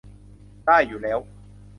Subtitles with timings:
[0.65, 1.19] ได้อยู่แล้ว